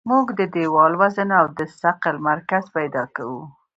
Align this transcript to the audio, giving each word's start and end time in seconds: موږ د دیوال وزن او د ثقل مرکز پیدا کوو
موږ 0.09 0.25
د 0.39 0.41
دیوال 0.55 0.93
وزن 1.01 1.29
او 1.39 1.45
د 1.57 1.59
ثقل 1.81 2.15
مرکز 2.29 2.63
پیدا 2.77 3.03
کوو 3.15 3.41